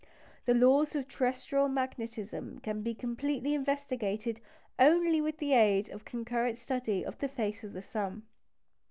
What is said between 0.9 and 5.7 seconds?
of terrestrial magnetism can be completely investigated only with the